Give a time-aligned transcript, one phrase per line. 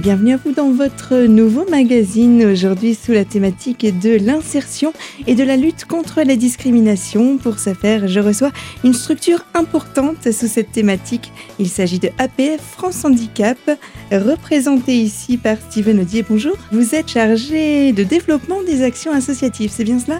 [0.00, 4.94] bienvenue à vous dans votre nouveau magazine, aujourd'hui sous la thématique de l'insertion
[5.26, 7.36] et de la lutte contre la discrimination.
[7.36, 8.50] Pour ce faire, je reçois
[8.82, 11.32] une structure importante sous cette thématique.
[11.58, 13.58] Il s'agit de APF France Handicap,
[14.10, 16.24] représenté ici par Steven Odier.
[16.26, 20.18] Bonjour, vous êtes chargé de développement des actions associatives, c'est bien cela?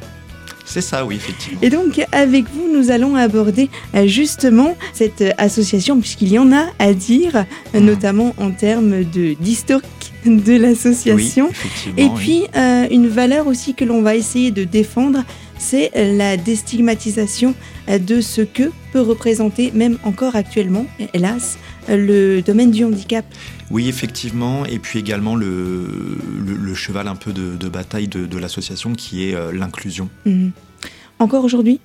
[0.64, 1.58] C'est ça, oui, effectivement.
[1.62, 6.66] Et donc, avec vous, nous allons aborder euh, justement cette association, puisqu'il y en a
[6.79, 7.44] à dire,
[7.75, 7.85] mhm.
[7.85, 11.50] notamment en termes d'historique de l'association.
[11.96, 15.25] Et puis, euh, une valeur aussi que l'on va essayer de défendre,
[15.58, 17.54] c'est la déstigmatisation
[17.88, 21.58] euh, de ce que peut représenter, même encore actuellement, hélas,
[21.96, 23.25] le domaine du handicap.
[23.71, 29.25] Oui, effectivement, et puis également le, le, cheval un peu de, bataille de, l'association qui
[29.25, 30.08] est euh, l'inclusion.
[30.26, 30.53] Mhm.
[31.18, 31.80] Encore aujourd'hui?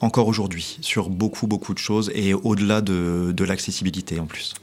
[0.00, 4.54] Encore aujourd'hui, sur beaucoup, beaucoup de choses et au-delà de, l'accessibilité en plus.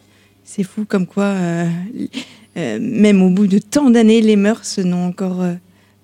[0.43, 1.67] C'est fou comme quoi, euh,
[2.57, 5.43] euh, même au bout de tant d'années, les mœurs n'ont encore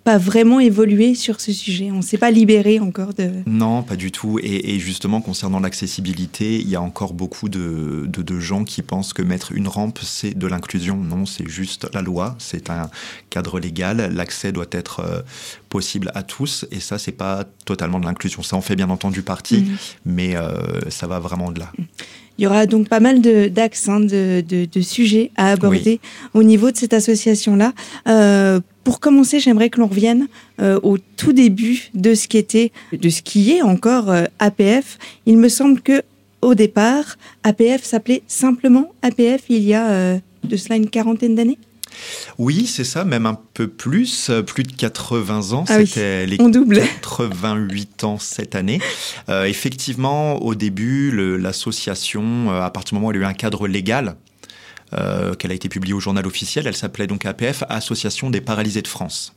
[0.05, 1.89] pas vraiment évolué sur ce sujet.
[1.89, 3.31] On ne s'est pas libéré encore de...
[3.47, 4.39] Non, pas du tout.
[4.41, 9.23] Et, justement, concernant l'accessibilité, il y a encore beaucoup de, de, gens qui pensent que
[9.23, 10.95] mettre une rampe, c'est de l'inclusion.
[10.95, 12.91] Non, c'est juste la loi, c'est un
[13.31, 14.13] cadre légal.
[14.13, 15.21] L'accès doit être euh,
[15.69, 16.67] possible à tous.
[16.69, 18.43] Et ça, c'est pas totalement de l'inclusion.
[18.43, 19.77] Ça en fait bien entendu partie, mmh.
[20.05, 21.71] mais euh, ça va vraiment de là.
[22.37, 25.99] Il y aura donc pas mal d'axes, hein, de, de, de, sujets à aborder
[26.33, 27.73] au niveau de cette association-là.
[28.07, 30.27] Euh, pour commencer, j'aimerais que l'on revienne
[30.61, 34.97] euh, au tout début de ce qui était, de ce qui est encore euh, APF.
[35.25, 36.03] Il me semble que
[36.41, 41.57] au départ, APF s'appelait simplement APF il y a euh, de cela une quarantaine d'années.
[42.37, 45.65] Oui, c'est ça, même un peu plus, plus de 80 ans.
[45.67, 46.81] Ah C'était les double.
[47.01, 48.79] 88 ans cette année.
[49.29, 54.15] effectivement, au début, l'association, à partir du moment où y a eu un cadre légal,
[54.93, 56.67] euh, qu'elle a été publiée au journal officiel.
[56.67, 59.34] Elle s'appelait donc APF, Association des paralysés de France.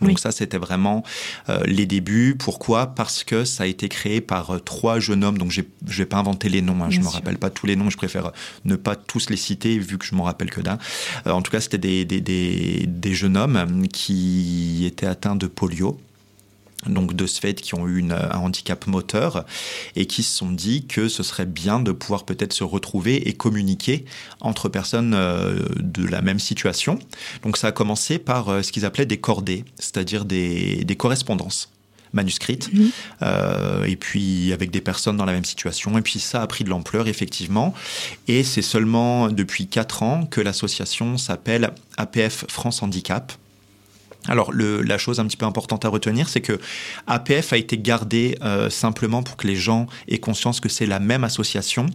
[0.00, 1.02] Donc ça, c'était vraiment
[1.48, 2.36] euh, les débuts.
[2.38, 2.88] Pourquoi?
[2.88, 5.38] Parce que ça a été créé par euh, trois jeunes hommes.
[5.38, 6.84] Donc je ne vais pas inventer les noms.
[6.84, 7.90] Hein, je ne me rappelle pas tous les noms.
[7.90, 8.32] Je préfère
[8.64, 10.78] ne pas tous les citer vu que je m'en rappelle que d'un.
[11.26, 15.98] en tout cas, c'était des, des, des, des, jeunes hommes qui étaient atteints de polio
[16.86, 19.44] donc de ce fait qui ont eu un handicap moteur
[19.96, 23.32] et qui se sont dit que ce serait bien de pouvoir peut-être se retrouver et
[23.32, 24.04] communiquer
[24.40, 26.98] entre personnes euh, de la même situation.
[27.42, 31.70] Donc ça a commencé par euh, ce qu'ils appelaient des cordées, c'est-à-dire des, correspondances
[32.12, 32.86] manuscrites, mmh.
[33.22, 35.96] euh, et puis avec des personnes dans la même situation.
[35.98, 37.74] Et puis ça a pris de l'ampleur, effectivement.
[38.28, 43.32] Et c'est seulement depuis 4 ans que l'association s'appelle APF France Handicap.
[44.28, 46.58] Alors la chose un petit peu importante à retenir, c'est que
[47.06, 51.00] APF a été gardé euh, simplement pour que les gens aient conscience que c'est la
[51.00, 51.86] même association,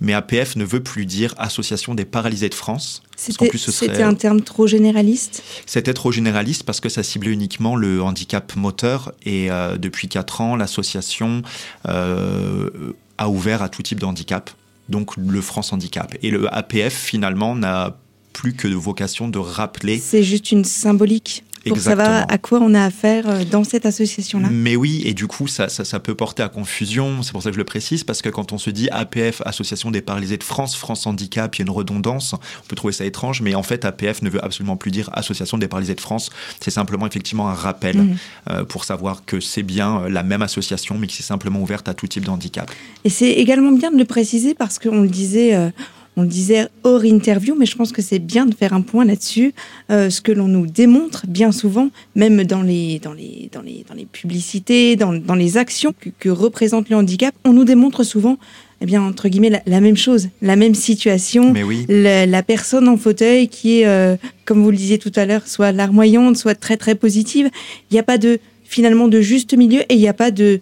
[0.00, 3.02] mais APF ne veut plus dire Association des paralysés de France.
[3.16, 5.42] C'était un terme trop généraliste?
[5.66, 10.40] C'était trop généraliste parce que ça ciblait uniquement le handicap moteur et euh, depuis 4
[10.40, 11.42] ans, l'association
[11.88, 12.70] euh,
[13.18, 14.50] a ouvert à tout type de handicap,
[14.88, 16.14] donc le France Handicap.
[16.22, 17.96] Et le APF finalement n'a
[18.32, 19.98] plus que de vocation de rappeler.
[19.98, 21.44] C'est juste une symbolique?
[21.68, 24.48] Pour savoir à quoi on a affaire euh, dans cette association-là.
[24.50, 27.22] Mais oui, et du coup, ça, ça, peut porter à confusion.
[27.22, 29.90] C'est pour ça que je le précise, parce que quand on se dit APF, Association
[29.90, 32.34] des paralysés de France, France Handicap, il y a une redondance.
[32.34, 35.58] On peut trouver ça étrange, mais en fait, APF ne veut absolument plus dire Association
[35.58, 36.30] des paralysés de France.
[36.60, 38.16] C'est simplement effectivement un rappel mhm.
[38.50, 41.88] euh, pour savoir que c'est bien euh, la même association, mais qui est simplement ouverte
[41.88, 42.70] à tout type de handicap.
[43.04, 45.72] Et c'est également bien de le préciser parce qu'on le disait
[46.16, 49.04] on le disait hors interview, mais je pense que c'est bien de faire un point
[49.04, 49.54] là-dessus.
[49.90, 53.84] Euh, ce que l'on nous démontre bien souvent, même dans les, dans les, dans les,
[53.88, 58.36] dans les publicités, dans, dans les actions que, représente le handicap, on nous démontre souvent,
[58.82, 61.52] eh bien, entre guillemets, la, même chose, la même situation.
[61.52, 61.86] Mais oui.
[61.88, 65.72] la, personne en fauteuil qui est, euh, comme vous le disiez tout à l'heure, soit
[65.72, 67.48] larmoyante, soit très très positive.
[67.90, 70.60] Il n'y a pas de, finalement, de juste milieu et il n'y a pas de,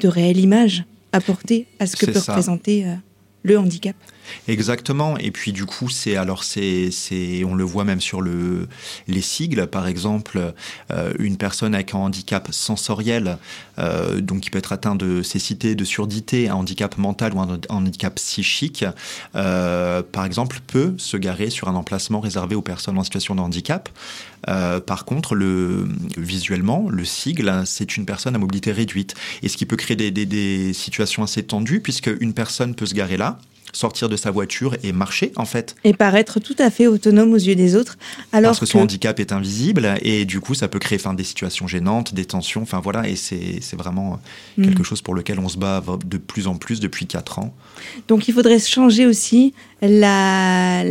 [0.00, 2.94] de réelle image apportée à ce que peut représenter euh,
[3.44, 3.94] le handicap.
[4.48, 5.16] Exactement.
[5.18, 6.90] Et puis du coup, c'est alors c'est
[7.44, 8.68] on le voit même sur le
[9.08, 10.54] les sigles, par exemple,
[10.90, 13.38] euh, une personne avec un handicap sensoriel,
[13.78, 17.58] euh, donc qui peut être atteint de cécité, de surdité, un handicap mental ou un,
[17.68, 18.84] handicap psychique,
[19.34, 23.40] euh, par exemple, peut se garer sur un emplacement réservé aux personnes en situation de
[23.40, 23.88] handicap.
[24.86, 29.14] par contre, le, visuellement, le sigle, c'est une personne à mobilité réduite.
[29.42, 32.86] Et ce qui peut créer des, des, des situations assez tendues, puisque une personne peut
[32.86, 33.38] se garer là,
[33.76, 35.76] sortir de sa voiture et marcher en fait.
[35.84, 37.98] Et paraître tout à fait autonome aux yeux des autres.
[38.32, 41.66] Alors Parce que, son handicap est invisible et du coup ça peut créer des situations
[41.66, 44.18] gênantes, des tensions, enfin voilà, et c'est vraiment
[44.56, 44.64] mm.
[44.64, 47.54] quelque chose pour lequel on se bat de plus en plus depuis 4 ans.
[48.08, 49.52] Donc il faudrait changer aussi
[49.82, 50.82] la,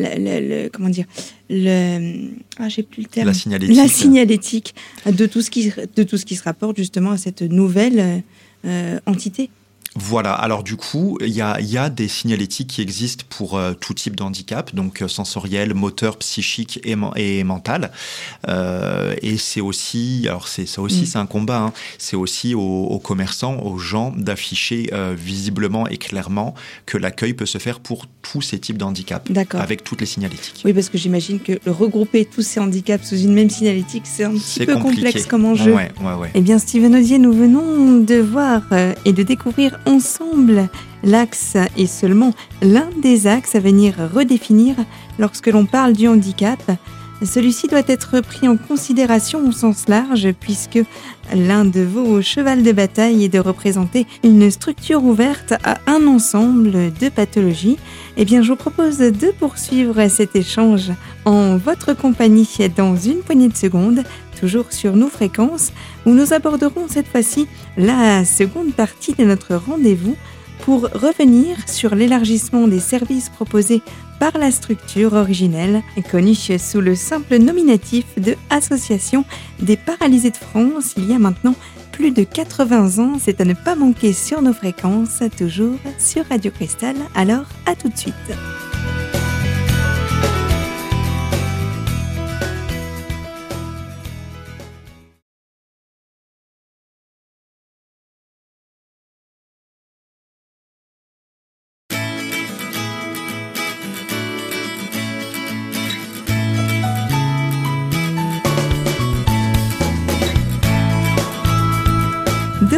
[0.72, 1.06] comment dire
[1.50, 3.78] le ah, j'ai plus le terme la signalétique.
[3.78, 7.42] la signalétique de tout ce qui de tout ce qui se rapporte justement à cette
[7.42, 8.24] nouvelle
[8.66, 9.50] euh, entité.
[9.98, 14.18] Voilà, alors du coup, il y a, des signalétiques qui existent pour euh, tout type
[14.18, 17.92] de handicap, donc euh, sensoriel, moteur, psychique et, et mental.
[18.50, 21.06] Euh, et c'est aussi, alors c'est ça aussi, mm.
[21.06, 21.74] c'est un combat, hein.
[21.98, 26.56] c'est aussi aux, commerçants, aux gens d'afficher visiblement et clairement
[26.86, 30.62] que l'accueil peut se faire pour tous ces types de handicap, avec toutes les signalétiques.
[30.66, 34.34] Oui, parce que j'imagine que regrouper tous ces handicaps sous une même signalétique, c'est un
[34.34, 35.74] petit peu complexe comme enjeu.
[35.74, 36.32] Ouais, ouais, ouais.
[36.34, 38.64] Eh bien, Steven Odier, nous venons de voir
[39.06, 40.70] et de découvrir ensemble
[41.04, 44.76] l'axe est seulement l'un des axes à venir redéfinir
[45.20, 46.60] lorsque l'on parle du handicap.
[47.24, 50.80] Celui-ci doit être pris en considération au sens large puisque
[51.34, 56.94] l'un de vos chevals de bataille est de représenter une structure ouverte à un ensemble
[56.94, 57.78] de pathologies.
[58.18, 60.92] Eh bien, je vous propose de poursuivre cet échange
[61.24, 64.04] en votre compagnie dans une poignée de secondes
[64.36, 65.72] toujours sur nos fréquences,
[66.06, 67.48] où nous aborderons cette fois-ci
[67.78, 70.16] la seconde partie de notre rendez-vous
[70.62, 73.82] pour revenir sur l'élargissement des services proposés
[74.20, 79.26] par la structure originelle, connue sous le simple nominatif de Association
[79.60, 81.56] des paralysés de France il y a maintenant
[81.92, 83.18] plus de 80 ans.
[83.20, 86.96] C'est à ne pas manquer sur nos fréquences, toujours sur Radio Cristal.
[87.16, 88.14] Alors, à tout de suite.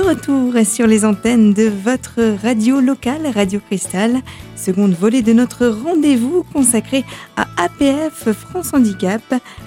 [0.08, 4.22] Retour sur les antennes de votre radio locale, Radio Cristal,
[4.56, 7.04] seconde volée de notre rendez-vous consacré
[7.36, 9.22] à APF France Handicap,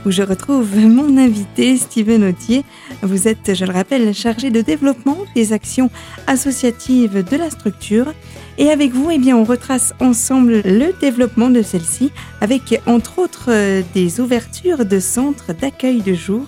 [0.06, 2.64] où je retrouve mon invité Steven Autier.
[3.02, 5.90] Vous êtes, je le rappelle, chargé de développement des actions
[6.26, 8.14] associatives de la structure.
[8.56, 13.82] Et avec vous, eh bien, on retrace ensemble le développement de celle-ci, avec entre autres
[13.92, 16.46] des ouvertures de centres d'accueil de jour.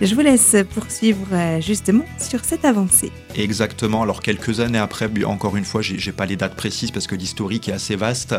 [0.00, 1.26] Je vous laisse poursuivre
[1.60, 3.10] justement sur cette avancée.
[3.36, 4.02] Exactement.
[4.02, 7.68] Alors quelques années après, encore une fois, j'ai pas les dates précises parce que l'historique
[7.68, 8.34] est assez vaste,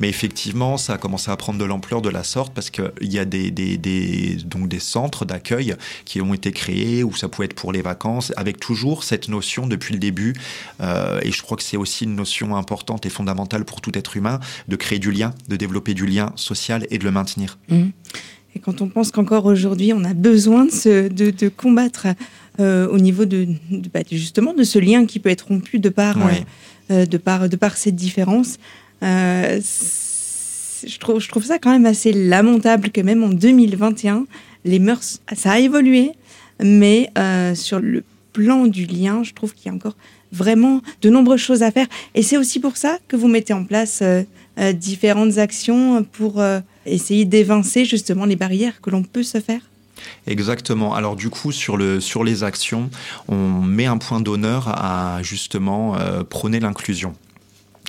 [0.00, 3.18] mais effectivement, ça a commencé à prendre de l'ampleur de la sorte parce qu'il y
[3.18, 5.74] a des, des, donc des centres d'accueil
[6.04, 9.66] qui ont été créés où ça pouvait être pour les vacances, avec toujours cette notion
[9.66, 10.34] depuis le début,
[10.80, 14.16] euh, et je crois que c'est aussi une notion importante et fondamentale pour tout être
[14.16, 17.58] humain, de créer du lien, de développer du lien social et de le maintenir.
[17.68, 17.88] Mmh.
[18.58, 22.08] Et quand on pense qu'encore aujourd'hui, on a besoin de, de, combattre
[22.58, 23.46] euh, au niveau de,
[23.94, 26.18] bah, justement de ce lien qui peut être rompu de par,
[26.90, 28.58] euh, de par, de par cette différence,
[29.04, 34.26] euh, je, trouve, je trouve ça quand même assez lamentable que même en 2021,
[34.64, 36.10] les mœurs, ça a évolué,
[36.60, 37.12] mais
[37.54, 38.02] sur le
[38.38, 39.96] plan du lien, je trouve qu'il y a encore
[40.30, 41.86] vraiment de nombreuses choses à faire.
[42.14, 44.02] Et c'est aussi pour ça que vous mettez en place
[44.74, 46.42] différentes actions pour
[46.86, 49.62] essayer d'évincer justement les barrières que l'on peut se faire
[50.26, 50.94] Exactement.
[50.94, 52.90] Alors du coup, sur, le, sur les actions,
[53.28, 57.14] on met un point d'honneur à justement euh, prôner l'inclusion.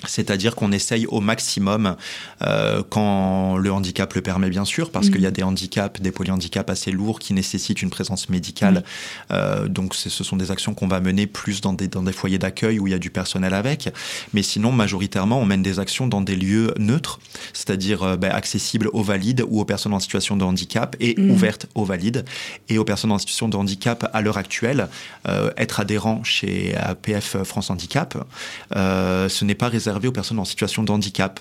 [0.06, 1.96] C'est-à-dire qu'on essaye au maximum,
[2.42, 5.34] euh, quand le handicap le permet bien sûr, parce qu'il y a mm.
[5.34, 8.82] des handicaps, des polyhandicaps assez lourds qui nécessitent une présence médicale.
[9.30, 12.38] Euh, donc ce sont des actions qu'on va mener plus dans des, dans des foyers
[12.38, 13.90] d'accueil où il y a du personnel avec.
[14.32, 17.20] Mais sinon, majoritairement, on mène des actions dans des lieux neutres,
[17.52, 21.30] c'est-à-dire euh, ben, accessibles aux valides ou aux personnes en situation de handicap et mm.
[21.30, 22.24] ouvertes aux valides.
[22.70, 24.88] Et aux personnes en situation de handicap à l'heure actuelle,
[25.56, 28.16] être adhérent chez APF France Handicap,
[28.74, 31.40] ce n'est pas réservé aux personnes en situation de handicap.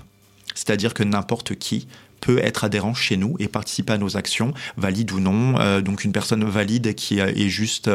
[0.56, 1.88] C'est-à-dire que n'importe qui
[2.20, 5.60] peut être adhérent chez nous et participer à nos actions, valide ou non.
[5.60, 7.90] Euh, donc une personne valide qui est juste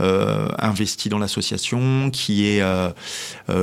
[0.00, 2.90] euh, investie dans l'association, qui est euh,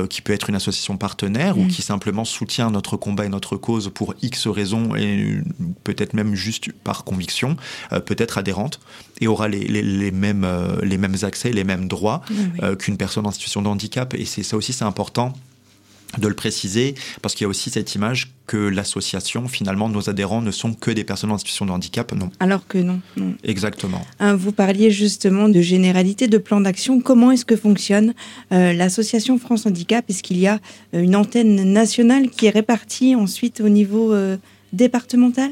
[0.08, 1.68] qui peut être une association partenaire ou mm.
[1.68, 5.40] qui simplement soutient notre combat et notre cause pour X raisons et
[5.84, 7.56] peut-être même juste par conviction,
[8.06, 8.80] peut être adhérente
[9.20, 10.46] et aura les, les, mêmes
[10.82, 12.22] les mêmes accès, les mêmes droits
[12.78, 14.14] qu'une personne en situation de handicap.
[14.14, 15.34] Et c'est ça aussi c'est important
[16.16, 20.40] de le préciser, parce qu'il y a aussi cette image que l'association, finalement, nos adhérents
[20.40, 22.30] ne sont que des personnes en situation de handicap, non.
[22.40, 23.00] Alors que non.
[23.44, 24.04] Exactement.
[24.18, 27.00] Hein, vous parliez justement de généralité, de plan d'action.
[27.00, 28.14] Comment est-ce que fonctionne
[28.52, 30.04] euh, l'association France Handicap?
[30.08, 30.60] Est-ce qu'il y a
[30.94, 34.38] euh, une antenne nationale qui est répartie ensuite au niveau euh,
[34.72, 35.50] départemental?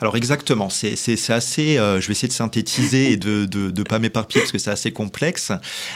[0.00, 0.92] Alors exactement, c'est
[1.30, 4.92] assez, je vais essayer de synthétiser et de ne pas m'éparpiller parce que c'est assez
[4.92, 5.50] complexe.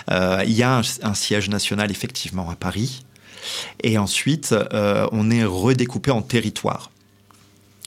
[0.08, 3.02] il y a un, siège national effectivement à Paris,
[3.82, 6.90] et ensuite, euh, on est redécoupé en territoires.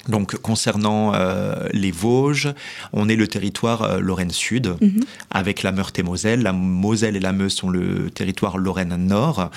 [0.08, 2.54] Donc concernant euh, les Vosges,
[2.94, 5.02] on est le territoire euh, Lorraine Sud mhm.
[5.30, 6.42] avec la Meurthe et Moselle.
[6.42, 9.52] La Moselle et la Meuse sont le territoire Lorraine Nord,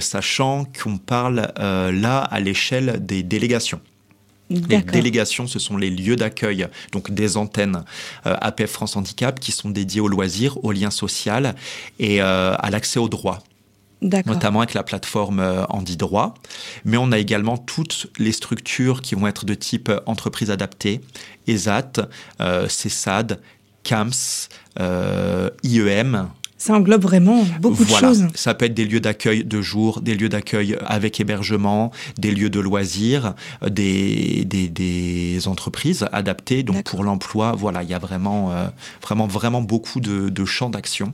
[0.00, 3.80] sachant qu'on parle là à l'échelle des délégations.
[4.50, 7.84] Les délégations, ce sont les lieux d'accueil, donc des antennes
[8.24, 11.32] APF France Handicap qui sont dédiées aux loisirs, aux liens sociaux
[11.98, 13.42] et à l'accès aux droits
[14.26, 15.64] notamment avec la plateforme euh,
[15.96, 16.34] Droit.
[16.84, 21.00] Mais on a également toutes les structures qui vont être de type euh, entreprise adaptée,
[21.46, 22.08] ESAT,
[22.40, 23.40] euh, CESAD,
[23.82, 24.48] CAMS,
[24.80, 28.26] euh, IEM, ça englobe vraiment beaucoup de choses.
[28.34, 32.48] Ça peut être des lieux d'accueil de jour, des lieux d'accueil avec hébergement, des lieux
[32.48, 33.34] de loisirs,
[33.68, 36.62] des, des, des entreprises adaptées.
[36.62, 38.54] Donc pour l'emploi, voilà, il y a vraiment,
[39.02, 41.12] vraiment, vraiment beaucoup de, de champs d'action.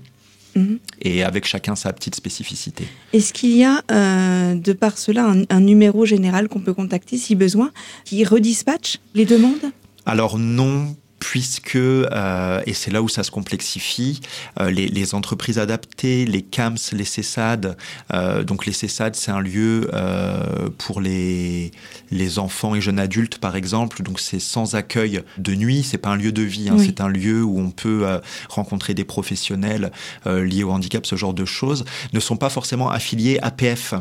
[0.54, 0.78] Mhm.
[1.02, 2.86] Et avec chacun sa petite spécificité.
[3.12, 7.34] Est-ce qu'il y a, euh, de par cela, un, numéro général qu'on peut contacter si
[7.34, 7.70] besoin,
[8.04, 9.72] qui redispatche les demandes?
[10.06, 14.20] Alors non, puisque, euh, et c'est là où ça se complexifie,
[14.58, 17.76] euh, les, entreprises adaptées, les CAMS, les CESAD,
[18.12, 19.88] euh, donc les CESAD, c'est un lieu
[20.78, 21.70] pour les,
[22.10, 26.10] les enfants et jeunes adultes, par exemple, donc c'est sans accueil de nuit, c'est pas
[26.10, 28.06] un lieu de vie, hein, c'est un lieu où on peut
[28.48, 29.92] rencontrer des professionnels
[30.26, 33.94] liés au handicap, ce genre de choses, ne sont pas forcément affiliés APF.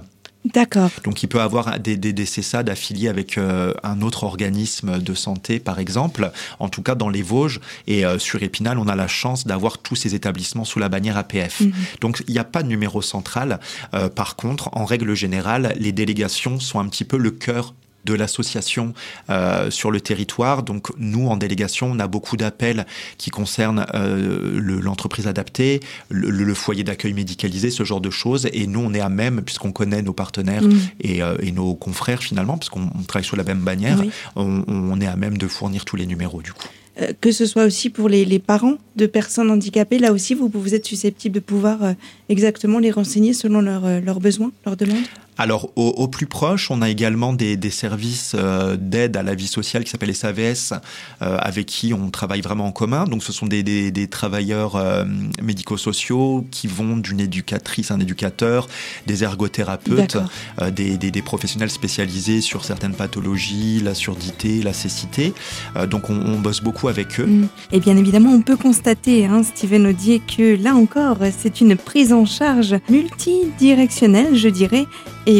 [0.45, 0.89] D'accord.
[1.03, 5.13] Donc il peut avoir des, des, des CESAD affiliés avec euh, un autre organisme de
[5.13, 7.59] santé, par exemple, en tout cas dans les Vosges.
[7.87, 11.17] Et euh, sur Épinal, on a la chance d'avoir tous ces établissements sous la bannière
[11.17, 11.61] APF.
[11.61, 11.73] Mhm.
[11.99, 13.59] Donc il n'y a pas de numéro central.
[13.93, 17.73] Euh, par contre, en règle générale, les délégations sont un petit peu le cœur
[18.05, 18.93] de l'association
[19.29, 20.63] euh, sur le territoire.
[20.63, 22.85] Donc nous, en délégation, on a beaucoup d'appels
[23.17, 25.79] qui concernent euh, l'entreprise adaptée,
[26.09, 28.47] le, foyer d'accueil médicalisé, ce genre de choses.
[28.53, 30.79] Et nous, on est à même, puisqu'on connaît nos partenaires mm.
[31.21, 34.01] euh, et, nos confrères finalement, puisqu'on travaille sous la même bannière,
[34.35, 36.67] on, est à même de fournir tous les numéros du coup
[37.21, 40.85] que ce soit aussi pour les, parents de personnes handicapées, là aussi, vous, vous êtes
[40.85, 41.93] susceptible de pouvoir
[42.27, 45.05] exactement les renseigner selon leurs besoins, leurs demandes?
[45.39, 49.85] Alors, au, plus proche, on a également des, services euh, d'aide à la vie sociale
[49.85, 50.73] qui s'appellent SAVS,
[51.21, 53.05] euh, avec qui on travaille vraiment en commun.
[53.05, 55.05] Donc, ce sont des, travailleurs euh,
[55.41, 58.67] médico-sociaux qui vont d'une éducatrice, un éducateur,
[59.07, 60.17] des ergothérapeutes,
[60.73, 65.33] des, professionnels spécialisés sur certaines pathologies, la surdité, la cécité.
[65.89, 67.25] donc, on, bosse beaucoup avec eux.
[67.25, 67.47] Mm.
[67.71, 72.11] Et bien évidemment, on peut constater, hein, Steven Audier, que là encore, c'est une prise
[72.11, 74.85] en charge multidirectionnelle, je dirais,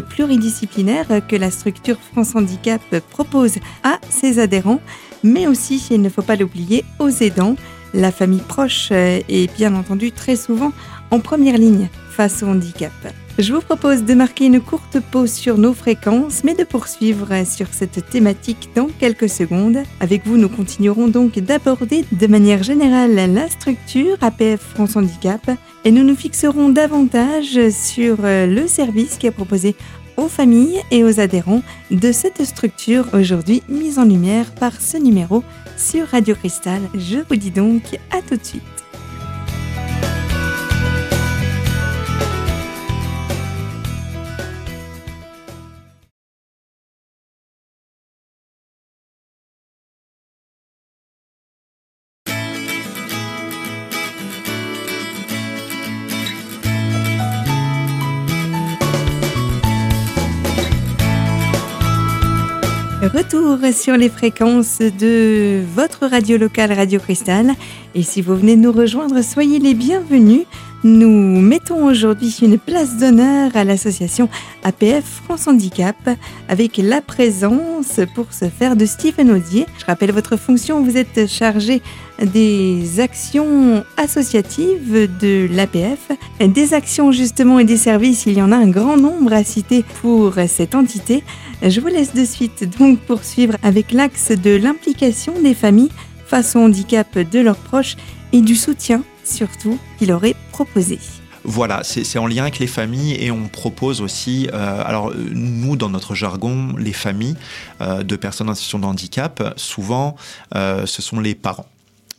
[0.08, 4.82] pluridisciplinaire que la structure France Handicap propose à ses adhérents,
[5.24, 7.56] mais aussi, il ne faut pas l'oublier, aux aidants.
[7.94, 10.72] La famille proche est bien entendu très souvent
[11.12, 12.92] en première ligne face au handicap.
[13.40, 17.68] Je vous propose de marquer une courte pause sur nos fréquences, mais de poursuivre sur
[17.72, 19.78] cette thématique dans quelques secondes.
[20.02, 25.52] Avec vous, nous continuerons donc d'aborder de manière générale la structure APF France Handicap
[25.86, 29.74] et nous nous fixerons davantage sur le service qui est proposé
[30.18, 35.46] aux familles et aux adhérents de cette structure aujourd'hui mise en lumière par ce numéro
[35.78, 36.82] sur Radio Cristal.
[36.94, 38.79] Je vous dis donc à tout de suite.
[63.14, 67.54] Retour sur les fréquences de votre radio locale Radio Cristal.
[67.96, 70.46] Et si vous venez nous rejoindre, soyez les bienvenus.
[70.86, 74.30] Nous mettons aujourd'hui une place d'honneur à l'association
[74.64, 75.98] APF France Handicap
[76.48, 79.66] avec la présence pour ce faire de Stephen Audier.
[79.78, 81.82] Je rappelle votre fonction, vous êtes chargé
[82.24, 88.56] des actions associatives de l'APF, des actions justement et des services, il y en a
[88.56, 91.26] un grand nombre à citer pour cette entité.
[91.62, 95.92] Je vous laisse de suite donc poursuivre avec l'axe de l'implication des familles
[96.26, 97.98] face au handicap de leurs proches
[98.32, 101.00] et du soutien surtout qu'il aurait proposé.
[101.44, 105.90] Voilà, c'est en lien avec les familles et on propose aussi, euh, alors nous dans
[105.90, 107.38] notre jargon, les familles
[107.82, 110.16] euh, de personnes en situation de handicap, souvent
[110.56, 111.68] euh, ce sont les parents.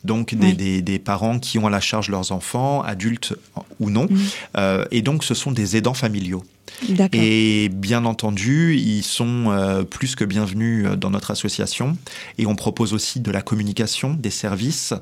[0.03, 3.35] Donc des, des, parents qui ont à la charge leurs enfants, adultes
[3.79, 4.85] ou non, mmh.
[4.91, 6.43] et donc ce sont des aidants familiaux.
[7.13, 11.97] Et bien entendu, ils sont euh, plus que bienvenus euh, dans notre association.
[12.37, 14.93] Et on propose aussi de la communication, des services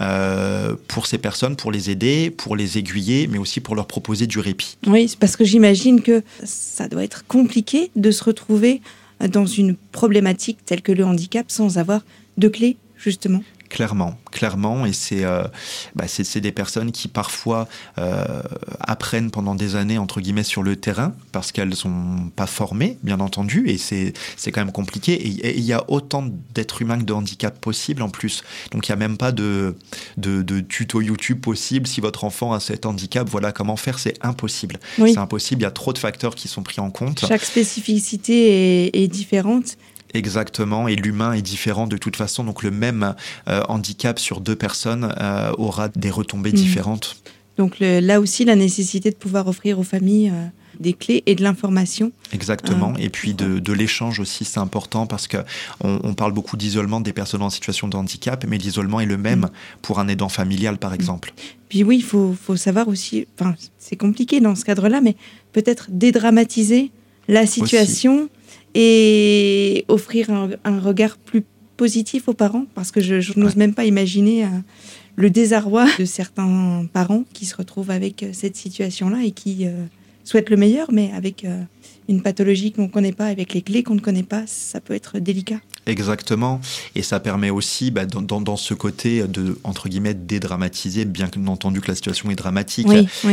[0.00, 4.26] euh, pour ces personnes, pour les aider, pour les aiguiller, mais aussi pour leur proposer
[4.26, 4.76] du répit.
[4.86, 8.80] Oui, parce que j'imagine que ça doit être compliqué de se retrouver
[9.28, 12.02] dans une problématique telle que le handicap sans avoir
[12.36, 13.42] de clé, justement.
[13.74, 15.42] Clairement, clairement, et c'est euh,
[15.96, 17.66] bah c'est des personnes qui parfois
[17.98, 18.40] euh,
[18.78, 23.18] apprennent pendant des années entre guillemets sur le terrain parce qu'elles sont pas formées, bien
[23.18, 25.14] entendu, et c'est c'est quand même compliqué.
[25.14, 28.90] Et il y a autant d'êtres humains que de handicap possible en plus, donc il
[28.90, 29.74] y a même pas de,
[30.18, 31.88] de, de tuto YouTube possible.
[31.88, 34.78] Si votre enfant a cet handicap, voilà comment faire, c'est impossible.
[34.98, 35.62] C'est impossible.
[35.62, 37.24] Il y a trop de facteurs qui sont pris en compte.
[37.26, 39.76] Chaque spécificité est, est différente.
[40.14, 43.14] Exactement, et l'humain est différent de toute façon, donc le même
[43.48, 46.56] euh, handicap sur deux personnes euh, aura des retombées mmh.
[46.56, 47.16] différentes.
[47.56, 50.46] Donc là aussi, la nécessité de pouvoir offrir aux familles euh,
[50.80, 52.10] des clés et de l'information.
[52.32, 55.38] Exactement, et puis de, l'échange aussi, c'est important parce que
[55.80, 59.40] on, parle beaucoup d'isolement des personnes en situation de handicap, mais l'isolement est le même
[59.40, 59.50] mmh.
[59.82, 60.94] pour un aidant familial, par mmh.
[60.94, 61.32] exemple.
[61.68, 65.16] Puis oui, il faut, faut, savoir aussi, enfin, c'est compliqué dans ce cadre-là, mais
[65.52, 66.90] peut-être dédramatiser
[67.28, 68.28] la situation
[68.74, 71.44] et offrir un, regard plus
[71.76, 74.48] positif aux parents, parce que je, n'ose même pas imaginer euh,
[75.16, 79.84] le désarroi de certains parents qui se retrouvent avec euh, cette situation-là et qui euh,
[80.24, 81.46] souhaitent le meilleur, mais avec
[82.08, 84.94] une pathologie qu'on ne connaît pas, avec les clés qu'on ne connaît pas, ça peut
[84.94, 85.60] être délicat.
[85.86, 86.60] Exactement.
[86.94, 91.80] Et ça permet aussi, bah, dans, dans, ce côté de, entre guillemets, dédramatiser, bien entendu
[91.80, 92.86] que la situation est dramatique,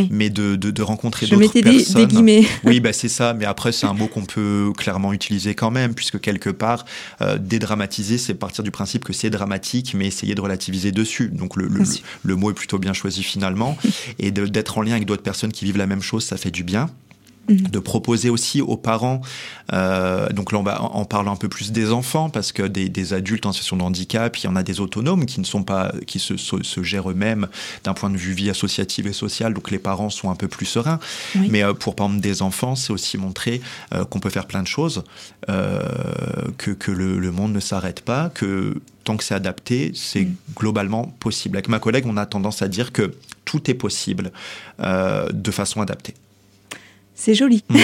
[0.09, 1.95] mais de, de, de rencontrer d'autres personnes.
[1.95, 2.45] Des, des guillemets.
[2.63, 3.33] Oui, bah, c'est ça.
[3.33, 6.85] Mais après, c'est un mot qu'on peut clairement utiliser quand même, puisque quelque part,
[7.21, 11.29] euh, dédramatiser, c'est partir du principe que c'est dramatique, mais essayer de relativiser dessus.
[11.29, 11.83] Donc le, le,
[12.23, 13.77] le mot est plutôt bien choisi finalement.
[14.19, 16.63] et d'être en lien avec d'autres personnes qui vivent la même chose, ça fait du
[16.63, 16.89] bien.
[17.49, 17.69] Mhm.
[17.69, 19.21] de proposer aussi aux parents,
[19.73, 23.13] euh, donc là on va en parler un peu plus des enfants parce que des,
[23.13, 25.91] adultes en situation de handicap, il y en a des autonomes qui ne sont pas,
[26.05, 27.47] qui se, se, gèrent eux-mêmes
[27.83, 30.67] d'un point de vue vie associative et sociale, donc les parents sont un peu plus
[30.67, 30.99] sereins.
[31.35, 33.59] Mais euh, pour par exemple des enfants, c'est aussi montrer
[33.93, 35.03] euh, qu'on peut faire plein de choses,
[35.47, 40.35] que, que le, le, monde ne s'arrête pas, que tant que c'est adapté, c'est mhm.
[40.55, 41.57] globalement possible.
[41.57, 43.15] Avec ma collègue, on a tendance à dire que
[43.45, 44.31] tout est possible
[44.79, 46.13] de façon adaptée.
[47.21, 47.63] C'est joli.
[47.69, 47.77] Mm.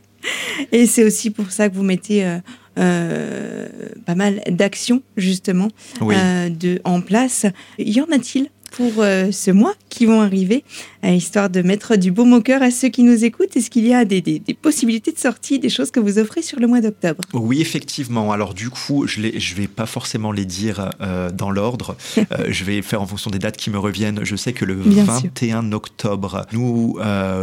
[0.72, 2.38] et c'est aussi pour ça que vous mettez euh,
[2.78, 3.68] euh,
[4.06, 5.68] pas mal d'actions, justement,
[6.00, 7.44] euh, de, en place.
[7.78, 10.64] Y en a-t-il pour euh, ce mois qui vont arriver,
[11.04, 13.86] euh, histoire de mettre du beau au cœur à ceux qui nous écoutent Est-ce qu'il
[13.86, 17.22] y a des, possibilités de sortie, des choses que vous offrez sur le mois d'octobre?
[17.34, 18.32] Oui, effectivement.
[18.32, 21.96] Alors du coup, je ne vais pas forcément les dire euh, dans l'ordre.
[22.48, 24.20] je vais faire en fonction des dates qui me reviennent.
[24.24, 26.98] Je sais que le 21 octobre, nous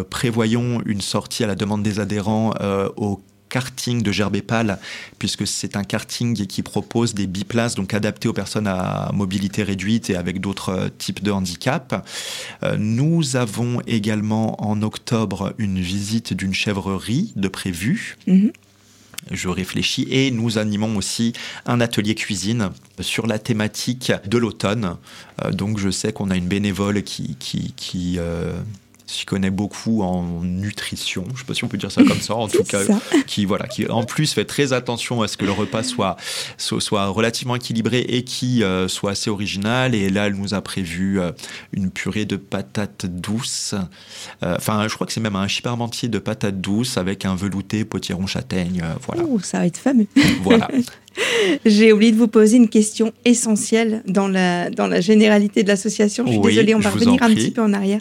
[0.09, 2.53] prévoyons une sortie à la demande des adhérents
[2.97, 4.79] au karting de Gerbépal,
[5.17, 10.09] puisque c'est un karting qui propose des biplaces donc adaptés aux personnes à mobilité réduite
[10.09, 12.07] et avec d'autres euh, types de handicap.
[12.63, 18.17] Euh, nous avons également en octobre une visite d'une chèvrerie de prévu.
[18.27, 18.51] Mhm.
[19.31, 20.07] je réfléchis.
[20.09, 21.33] Et nous animons aussi
[21.65, 22.69] un atelier cuisine
[23.01, 24.95] sur la thématique de l'automne.
[25.43, 28.17] Euh, donc je sais qu'on a une bénévole qui, qui, qui
[29.09, 32.21] s'y connaît beaucoup en nutrition, je ne sais pas si on peut dire ça comme
[32.21, 32.79] ça, en tout cas,
[33.27, 36.17] qui voilà, qui en plus fait très attention à ce que le repas soit
[36.57, 39.95] soit, relativement équilibré et qui euh, soit assez original.
[39.95, 41.31] Et là, elle nous a prévu euh,
[41.73, 43.75] une purée de patates douces.
[44.43, 47.85] Euh, enfin, je crois que c'est même un chiparmentier de patates douces avec un velouté
[47.85, 48.83] potiron châtaigne.
[49.05, 49.23] voilà.
[49.43, 50.07] ça va être fameux.
[50.41, 50.67] Voilà.
[51.65, 56.25] J'ai oublié de vous poser une question essentielle dans la, dans la généralité de l'association.
[56.25, 57.99] Je suis désolée, on va revenir un petit peu en arrière.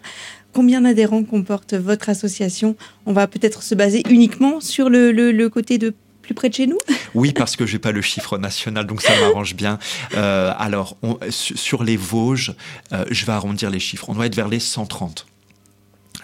[0.53, 5.79] Combien d'adhérents comporte votre association On va peut-être se baser uniquement sur le, le, côté
[5.79, 6.79] de plus près de chez nous?
[7.15, 9.79] Oui, parce que j'ai pas le chiffre national, donc ça m'arrange bien.
[10.15, 10.97] Euh, alors,
[11.31, 12.55] sur les Vosges,
[12.93, 14.09] euh, je vais arrondir les chiffres.
[14.09, 15.27] On doit être vers les 130.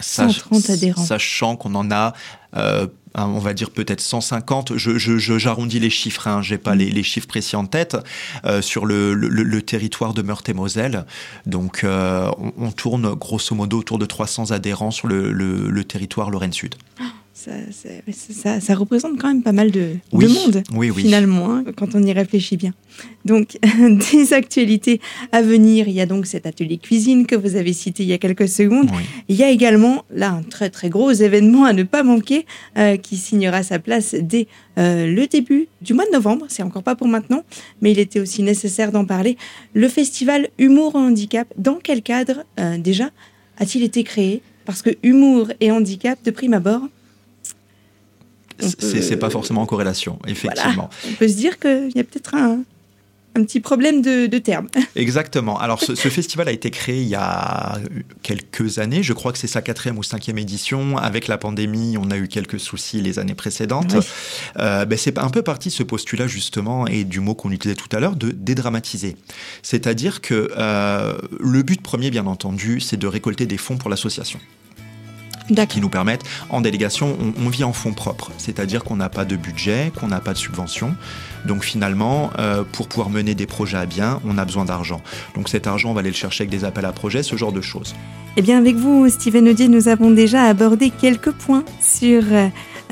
[0.01, 1.05] 130 adhérents.
[1.05, 2.15] Sachant qu'on en a
[2.57, 4.77] euh, on va dire peut-être 150.
[4.77, 7.97] Je, j'arrondis les chiffres, hein, j'ai pas les, chiffres précis en tête
[8.45, 11.07] euh, sur le, territoire de Meurthe-et-Moselle.
[11.47, 16.53] Donc, on, tourne grosso modo autour de 300 adhérents sur le, territoire Lorraine
[17.45, 20.63] Ça, ça, représente quand même pas mal de, monde,
[20.95, 22.73] finalement, hein, quand on y réfléchit bien.
[23.25, 23.59] Donc,
[24.13, 28.03] des actualités à venir, il y a donc cet atelier cuisine que vous avez cité
[28.03, 28.89] il y a quelques secondes.
[29.29, 32.47] Il y a également, là, un très très gros événement à ne pas manquer,
[32.79, 34.47] euh, qui signera sa place dès
[34.79, 36.47] euh, le début du mois de novembre.
[36.49, 37.43] C'est encore pas pour maintenant,
[37.83, 39.37] mais il était aussi nécessaire d'en parler.
[39.75, 43.11] Le festival Humour Handicap, dans quel cadre euh, déjà
[43.59, 44.43] a-t-il été créé?
[44.65, 46.89] Parce que humour et handicap, de prime abord,
[48.79, 50.91] c'est pas forcément en corrélation, effectivement.
[51.09, 52.61] On peut se dire qu'il y a peut-être un,
[53.37, 54.69] un petit problème de, de termes.
[54.97, 55.59] Exactement.
[55.59, 57.79] Alors, ce, festival a été créé il y a
[58.23, 59.03] quelques années.
[59.03, 60.97] Je crois que c'est sa quatrième ou cinquième édition.
[60.99, 63.97] Avec la pandémie, on a eu quelques soucis les années précédentes.
[64.59, 67.95] Euh, ben, c'est un peu parti ce postulat, justement, et du mot qu'on utilisait tout
[67.95, 69.17] à l'heure, de dédramatiser.
[69.63, 74.39] C'est-à-dire que euh, le but premier, bien entendu, c'est de récolter des fonds pour l'association
[75.69, 79.37] qui nous permettent, en délégation, on, vit en fonds propres, c'est-à-dire qu'on n'a pas de
[79.37, 80.95] budget, qu'on n'a pas de subvention.
[81.45, 85.03] Donc finalement, euh, pour pouvoir mener des projets à bien, on a besoin d'argent.
[85.35, 87.53] Donc cet argent, on va aller le chercher avec des appels à projets, ce genre
[87.53, 87.95] de choses.
[88.37, 92.23] Eh bien avec vous, Steven Audier, nous avons déjà abordé quelques points sur...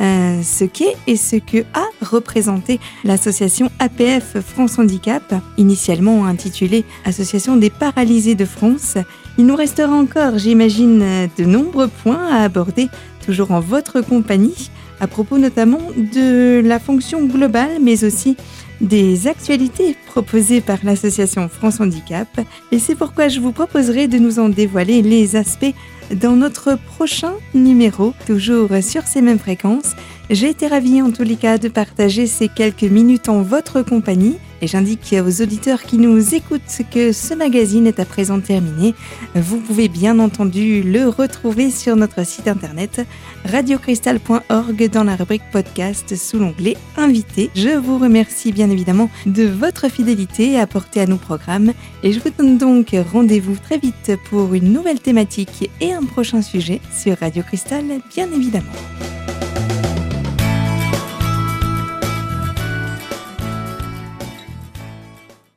[0.00, 7.56] Euh, ce qu'est et ce que a représenté l'association APF France Handicap, initialement intitulée Association
[7.56, 8.96] des paralysés de France.
[9.38, 12.88] Il nous restera encore, j'imagine, de nombreux points à aborder,
[13.24, 18.36] toujours en votre compagnie, à propos notamment de la fonction globale, mais aussi
[18.82, 22.28] des actualités proposées par l'association France Handicap.
[22.72, 25.74] Et c'est pourquoi je vous proposerai de nous en dévoiler les aspects
[26.14, 29.94] dans notre prochain numéro, toujours sur ces mêmes fréquences.
[30.30, 34.36] J'ai été ravie en tous les cas de partager ces quelques minutes en votre compagnie.
[34.62, 38.94] Et j'indique aux auditeurs qui nous écoutent que ce magazine est à présent terminé.
[39.34, 43.04] Vous pouvez bien entendu le retrouver sur notre site internet
[43.44, 47.50] radiocristal.org dans la rubrique podcast sous l'onglet Invité.
[47.56, 51.72] Je vous remercie bien évidemment de votre fidélité apportée à nos programmes
[52.04, 56.40] et je vous donne donc rendez-vous très vite pour une nouvelle thématique et un prochain
[56.40, 58.70] sujet sur Radio Cristal bien évidemment.